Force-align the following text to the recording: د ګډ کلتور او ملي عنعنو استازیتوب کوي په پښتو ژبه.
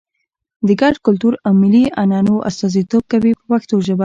د 0.67 0.69
ګډ 0.81 0.95
کلتور 1.05 1.33
او 1.45 1.53
ملي 1.61 1.85
عنعنو 2.01 2.35
استازیتوب 2.49 3.03
کوي 3.11 3.31
په 3.37 3.43
پښتو 3.51 3.75
ژبه. 3.87 3.99